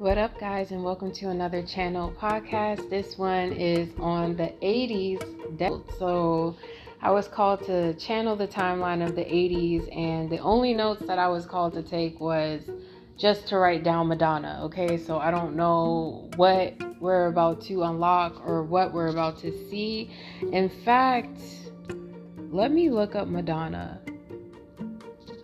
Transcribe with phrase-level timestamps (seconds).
[0.00, 2.88] What up, guys, and welcome to another channel podcast.
[2.88, 5.20] This one is on the 80s.
[5.98, 6.56] So,
[7.02, 11.18] I was called to channel the timeline of the 80s, and the only notes that
[11.18, 12.62] I was called to take was
[13.18, 14.60] just to write down Madonna.
[14.62, 19.52] Okay, so I don't know what we're about to unlock or what we're about to
[19.68, 20.10] see.
[20.50, 21.38] In fact,
[22.50, 24.00] let me look up Madonna.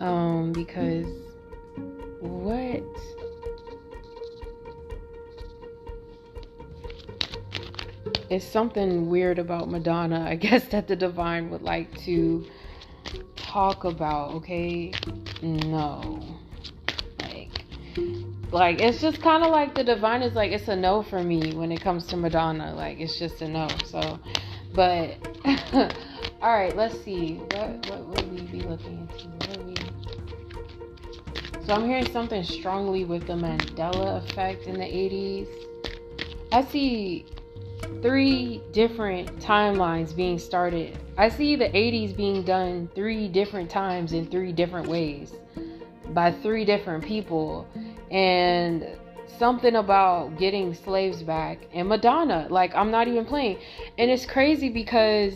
[0.00, 1.12] Um, because
[2.22, 2.82] what?
[8.28, 12.44] It's something weird about Madonna, I guess, that the divine would like to
[13.36, 14.92] talk about, okay?
[15.42, 16.20] No.
[17.20, 17.64] Like,
[18.50, 21.54] like it's just kind of like the divine is like, it's a no for me
[21.54, 22.74] when it comes to Madonna.
[22.74, 23.68] Like, it's just a no.
[23.84, 24.18] So,
[24.74, 25.16] but,
[26.42, 27.36] all right, let's see.
[27.36, 29.60] What, what would we be looking into?
[29.62, 29.74] We...
[31.64, 35.46] So, I'm hearing something strongly with the Mandela effect in the 80s.
[36.52, 37.26] I see
[38.02, 40.98] three different timelines being started.
[41.18, 45.32] I see the 80s being done three different times in three different ways
[46.08, 47.66] by three different people.
[48.10, 48.86] And
[49.38, 52.46] something about getting slaves back and Madonna.
[52.50, 53.58] Like, I'm not even playing.
[53.98, 55.34] And it's crazy because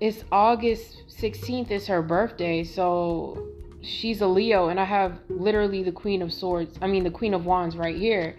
[0.00, 2.64] it's August 16th, is her birthday.
[2.64, 3.48] So
[3.82, 7.34] she's a Leo, and I have literally the Queen of Swords, I mean, the Queen
[7.34, 8.36] of Wands right here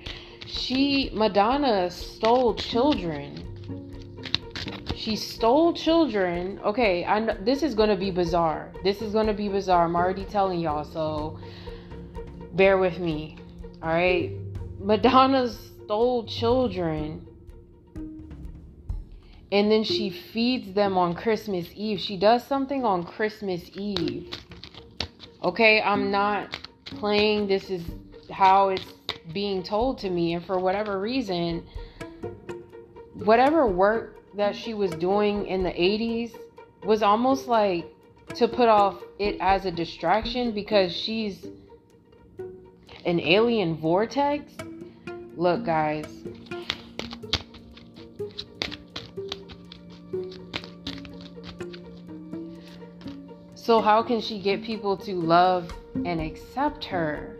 [0.52, 3.47] she Madonna stole children.
[4.95, 6.59] She stole children.
[6.63, 8.72] Okay, I know this is gonna be bizarre.
[8.83, 9.85] This is gonna be bizarre.
[9.85, 11.39] I'm already telling y'all, so
[12.53, 13.38] bear with me.
[13.81, 14.31] All right,
[14.79, 17.25] Madonna stole children.
[19.53, 21.99] And then she feeds them on Christmas Eve.
[21.99, 24.31] She does something on Christmas Eve.
[25.44, 27.47] Okay, I'm not playing.
[27.47, 27.83] This is
[28.29, 28.85] how it's
[29.33, 31.66] being told to me and for whatever reason
[33.13, 36.35] whatever work that she was doing in the 80s
[36.84, 37.85] was almost like
[38.35, 41.45] to put off it as a distraction because she's
[43.06, 44.53] an alien vortex.
[45.35, 46.06] Look guys.
[53.56, 55.72] So how can she get people to love
[56.06, 57.38] and accept her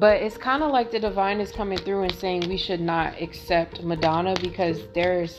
[0.00, 3.20] but it's kind of like the divine is coming through and saying we should not
[3.20, 5.38] accept Madonna because there's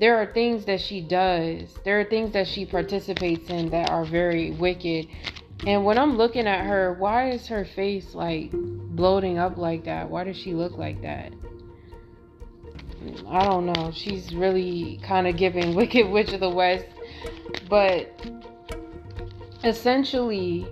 [0.00, 1.78] there are things that she does.
[1.84, 5.06] There are things that she participates in that are very wicked.
[5.66, 10.08] And when I'm looking at her, why is her face like bloating up like that?
[10.08, 11.34] Why does she look like that?
[13.28, 13.92] I don't know.
[13.94, 16.86] She's really kind of giving Wicked Witch of the West.
[17.68, 18.10] But
[19.62, 20.66] essentially,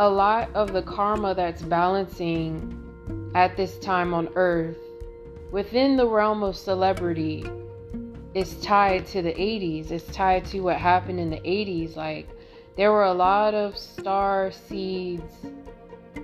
[0.00, 4.78] a lot of the karma that's balancing at this time on earth
[5.50, 7.44] within the realm of celebrity
[8.32, 9.90] is tied to the 80s.
[9.90, 11.96] It's tied to what happened in the 80s.
[11.96, 12.26] Like,
[12.78, 15.34] there were a lot of star seeds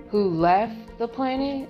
[0.09, 1.69] who left the planet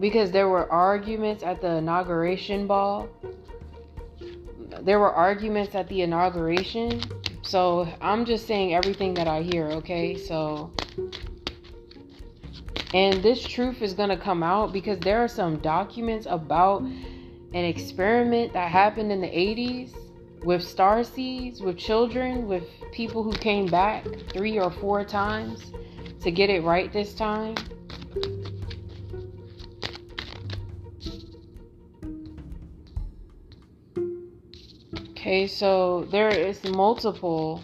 [0.00, 3.10] because there were arguments at the inauguration ball.
[4.80, 7.02] There were arguments at the inauguration
[7.48, 10.18] so I'm just saying everything that I hear, okay?
[10.18, 10.70] So,
[12.92, 17.64] and this truth is going to come out because there are some documents about an
[17.64, 19.94] experiment that happened in the 80s
[20.44, 25.72] with star seeds, with children, with people who came back three or four times
[26.20, 27.54] to get it right this time.
[35.28, 37.62] Okay, so there is multiple.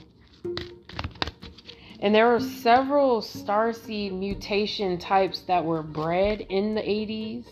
[1.98, 7.46] And there were several starseed mutation types that were bred in the 80s.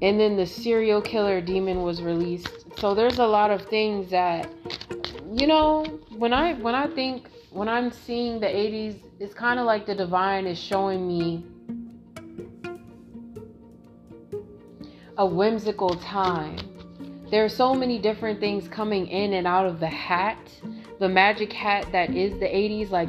[0.00, 2.66] And then the serial killer demon was released.
[2.78, 4.48] So there's a lot of things that
[5.34, 5.82] you know,
[6.16, 9.94] when I when I think when I'm seeing the 80s, it's kind of like the
[9.96, 11.44] divine is showing me
[15.18, 16.73] a whimsical time
[17.30, 20.38] there are so many different things coming in and out of the hat,
[20.98, 22.90] the magic hat that is the 80s.
[22.90, 23.08] Like,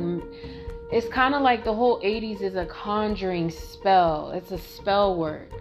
[0.92, 5.52] it's kind of like the whole 80s is a conjuring spell, it's a spell work.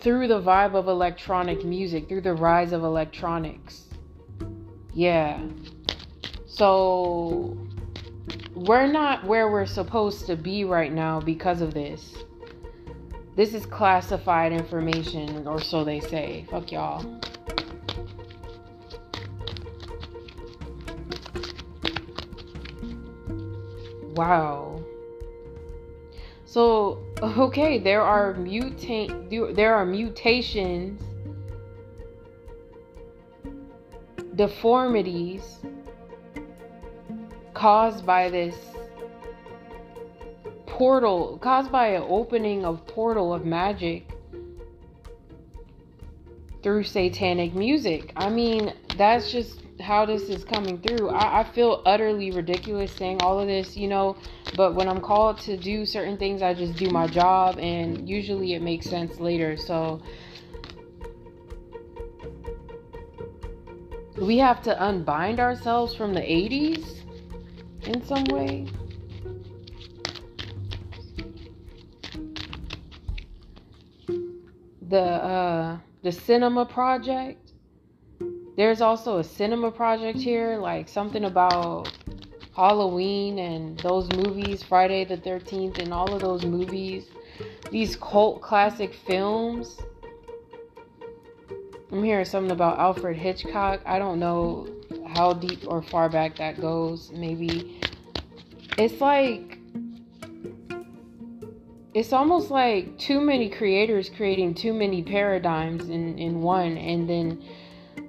[0.00, 3.84] Through the vibe of electronic music, through the rise of electronics.
[4.94, 5.42] Yeah.
[6.46, 7.56] So,
[8.54, 12.14] we're not where we're supposed to be right now because of this.
[13.36, 16.46] This is classified information, or so they say.
[16.50, 17.20] Fuck y'all.
[24.20, 24.82] wow.
[26.44, 31.00] So, okay, there are mutate there are mutations
[34.34, 35.58] deformities
[37.54, 38.56] caused by this
[40.80, 44.08] portal, caused by an opening of portal of magic
[46.62, 48.14] through satanic music.
[48.16, 51.10] I mean, that's just how this is coming through.
[51.10, 54.16] I, I, feel utterly ridiculous saying all of this, you know,
[54.56, 58.54] but when I'm called to do certain things, I just do my job, and usually
[58.54, 59.58] it makes sense later.
[59.58, 60.00] So
[64.16, 67.02] we have to unbind ourselves from the 80s
[67.82, 68.66] in some way.
[74.90, 77.52] The uh the cinema project.
[78.56, 81.92] There's also a cinema project here, like something about
[82.56, 87.06] Halloween and those movies, Friday the 13th, and all of those movies,
[87.70, 89.78] these cult classic films.
[91.92, 93.82] I'm hearing something about Alfred Hitchcock.
[93.86, 94.68] I don't know
[95.06, 97.12] how deep or far back that goes.
[97.12, 97.80] Maybe
[98.76, 99.59] it's like
[101.92, 107.42] it's almost like too many creators creating too many paradigms in, in one and then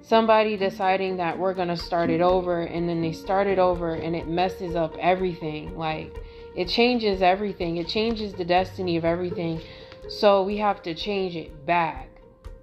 [0.04, 4.16] somebody deciding that we're gonna start it over and then they start it over and
[4.16, 5.76] it messes up everything.
[5.78, 6.16] Like
[6.56, 7.78] it changes everything.
[7.78, 9.62] It changes the destiny of everything.
[10.10, 12.10] So we have to change it back.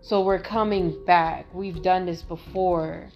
[0.01, 1.47] So we're coming back.
[1.53, 3.09] We've done this before.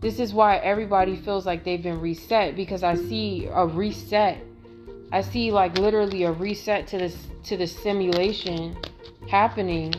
[0.00, 4.44] This is why everybody feels like they've been reset because i see a reset
[5.12, 8.76] I see like literally a reset to this to the simulation
[9.28, 9.92] happening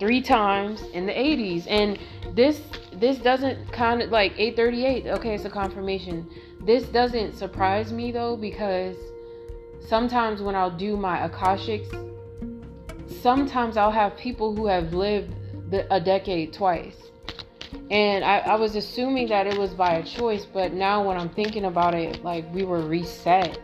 [0.00, 1.98] three times in the 80s and
[2.34, 2.60] this
[2.94, 6.28] this doesn't kind of like 838 okay it's a confirmation.
[6.60, 8.96] This doesn't surprise me though because
[9.86, 11.88] sometimes when I'll do my akashics
[13.22, 15.34] sometimes I'll have people who have lived
[15.70, 16.96] the, a decade twice.
[17.90, 21.30] And I, I was assuming that it was by a choice but now when I'm
[21.30, 23.60] thinking about it like we were reset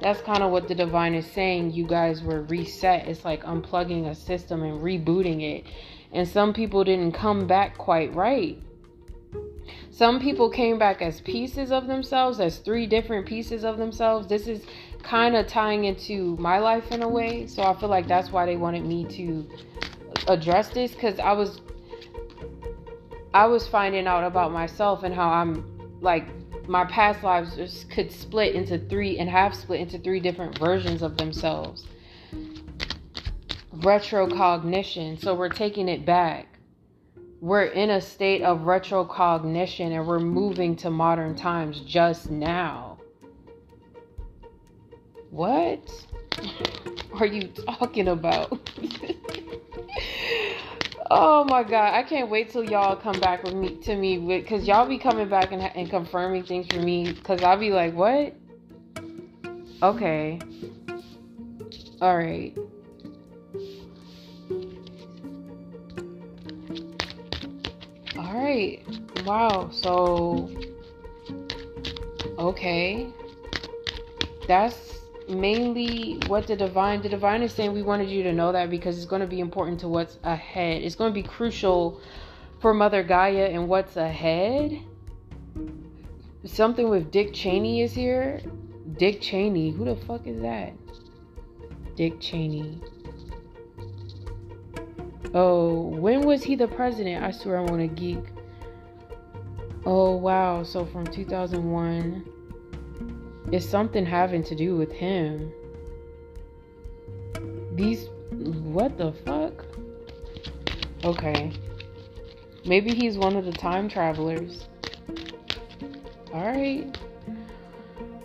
[0.00, 1.72] that's kind of what the divine is saying.
[1.72, 3.06] You guys were reset.
[3.08, 5.64] It's like unplugging a system and rebooting it.
[6.12, 8.58] And some people didn't come back quite right.
[9.90, 14.28] Some people came back as pieces of themselves, as three different pieces of themselves.
[14.28, 14.64] This is
[15.02, 17.46] kind of tying into my life in a way.
[17.46, 19.48] So I feel like that's why they wanted me to
[20.28, 21.60] address this because I was
[23.34, 25.64] I was finding out about myself and how I'm
[26.00, 26.26] like
[26.68, 31.16] my past lives could split into three and have split into three different versions of
[31.16, 31.86] themselves.
[33.74, 35.18] Retrocognition.
[35.20, 36.46] So we're taking it back.
[37.40, 42.98] We're in a state of retrocognition and we're moving to modern times just now.
[45.30, 46.06] What
[47.14, 48.70] are you talking about?
[51.10, 54.66] Oh my god, I can't wait till y'all come back with me to me cuz
[54.68, 58.34] y'all be coming back and, and confirming things for me cuz I'll be like, "What?"
[59.82, 60.38] Okay.
[62.02, 62.54] All right.
[68.18, 68.84] All right.
[69.24, 69.70] Wow.
[69.72, 70.50] So
[72.38, 73.08] okay.
[74.46, 74.97] That's
[75.28, 78.96] mainly what the divine the divine is saying we wanted you to know that because
[78.96, 80.82] it's going to be important to what's ahead.
[80.82, 82.00] It's going to be crucial
[82.60, 84.80] for mother gaia and what's ahead.
[86.44, 88.40] Something with dick cheney is here.
[88.96, 90.72] Dick cheney who the fuck is that?
[91.94, 92.80] Dick cheney.
[95.34, 97.22] Oh when was he the president?
[97.22, 98.24] I swear i want to geek.
[99.84, 100.62] Oh wow.
[100.62, 102.37] So from 2001
[103.50, 105.52] it's something having to do with him.
[107.72, 108.08] These.
[108.30, 109.64] What the fuck?
[111.04, 111.52] Okay.
[112.66, 114.66] Maybe he's one of the time travelers.
[116.30, 116.98] Alright.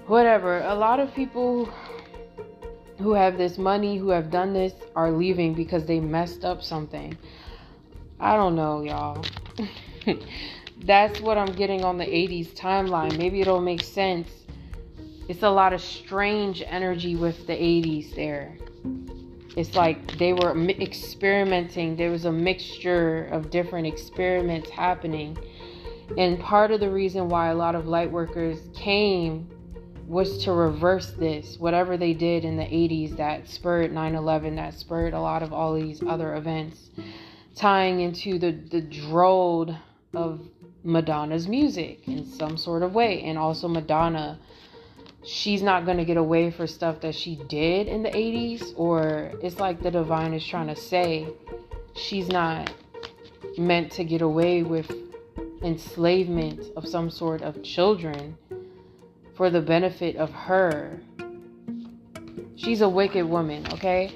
[0.08, 0.62] Whatever.
[0.62, 1.70] A lot of people
[3.00, 7.18] who have this money, who have done this, are leaving because they messed up something.
[8.20, 9.24] I don't know, y'all.
[10.84, 13.18] That's what I'm getting on the 80s timeline.
[13.18, 14.43] Maybe it'll make sense
[15.28, 18.58] it's a lot of strange energy with the 80s there.
[19.56, 21.96] It's like they were experimenting.
[21.96, 25.38] There was a mixture of different experiments happening.
[26.18, 29.48] And part of the reason why a lot of light workers came
[30.08, 34.74] was to reverse this, whatever they did in the 80s that spurred 9 11, that
[34.74, 36.90] spurred a lot of all these other events,
[37.56, 39.78] tying into the, the drone
[40.14, 40.42] of
[40.84, 43.24] Madonna's music in some sort of way.
[43.24, 44.40] And also, Madonna
[45.24, 49.32] she's not going to get away for stuff that she did in the 80s or
[49.42, 51.28] it's like the divine is trying to say
[51.96, 52.72] she's not
[53.58, 54.92] meant to get away with
[55.62, 58.38] enslavement of some sort of children
[59.36, 61.00] for the benefit of her.
[62.56, 64.12] She's a wicked woman okay?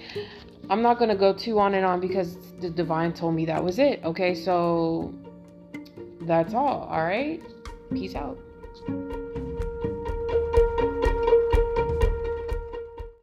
[0.69, 3.63] I'm not going to go too on and on because the divine told me that
[3.63, 4.35] was it okay?
[4.35, 5.13] So
[6.21, 7.41] that's all all right?
[7.93, 8.37] Peace out